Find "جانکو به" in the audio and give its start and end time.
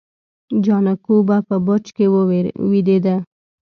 0.65-1.37